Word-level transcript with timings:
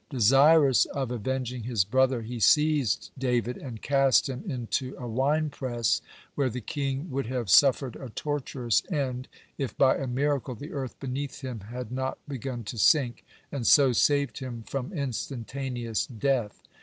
Desirous 0.09 0.85
of 0.85 1.11
avenging 1.11 1.61
his 1.61 1.83
brother, 1.85 2.23
he 2.23 2.39
seized 2.39 3.11
David, 3.19 3.55
and 3.55 3.83
cast 3.83 4.27
him 4.27 4.43
into 4.47 4.95
a 4.97 5.07
winepress, 5.07 6.01
where 6.33 6.49
the 6.49 6.59
king 6.59 7.07
would 7.11 7.27
have 7.27 7.51
suffered 7.51 7.95
a 7.95 8.09
torturous 8.09 8.81
end, 8.91 9.27
if 9.59 9.77
by 9.77 9.95
a 9.97 10.07
miracle 10.07 10.55
the 10.55 10.73
earth 10.73 10.99
beneath 10.99 11.41
him 11.41 11.59
had 11.59 11.91
not 11.91 12.17
begun 12.27 12.63
to 12.63 12.79
sink, 12.79 13.23
and 13.51 13.67
so 13.67 13.91
saved 13.91 14.39
him 14.39 14.63
from 14.63 14.91
instantaneous 14.91 16.07
death. 16.07 16.63